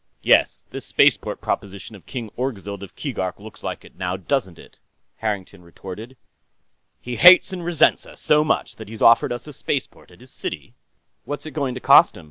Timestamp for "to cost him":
11.75-12.19